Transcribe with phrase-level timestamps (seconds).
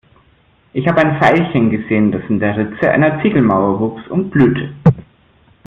[0.73, 4.73] Ich hab ein Veilchen gesehen, das in der Ritze einer Ziegelmauer wuchs und blühte.